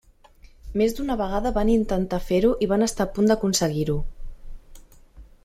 [0.81, 4.01] Més d'una vegada van intentar fer-ho i van estar a punt d'aconseguir-ho.